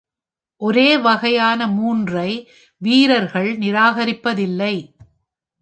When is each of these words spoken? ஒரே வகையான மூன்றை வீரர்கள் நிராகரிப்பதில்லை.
ஒரே 0.61 0.97
வகையான 0.97 1.67
மூன்றை 1.67 2.29
வீரர்கள் 2.77 3.57
நிராகரிப்பதில்லை. 3.57 4.75